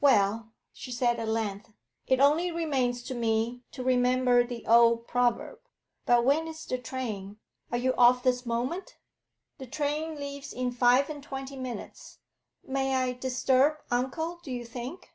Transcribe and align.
'Well,' 0.00 0.50
she 0.72 0.90
said 0.90 1.20
at 1.20 1.28
length, 1.28 1.72
'it 2.08 2.18
only 2.18 2.50
remains 2.50 3.04
to 3.04 3.14
me 3.14 3.62
to 3.70 3.84
remember 3.84 4.42
the 4.42 4.66
old 4.66 5.06
proverb. 5.06 5.60
But 6.06 6.24
when 6.24 6.48
is 6.48 6.64
the 6.66 6.76
train? 6.76 7.36
Are 7.70 7.78
you 7.78 7.94
off 7.94 8.24
this 8.24 8.44
moment?' 8.44 8.96
'The 9.58 9.68
train 9.68 10.16
leaves 10.16 10.52
in 10.52 10.72
five 10.72 11.08
and 11.08 11.22
twenty 11.22 11.54
minutes. 11.54 12.18
May 12.64 12.96
I 12.96 13.12
disturb 13.12 13.76
uncle, 13.88 14.40
do 14.42 14.50
you 14.50 14.64
think?' 14.64 15.10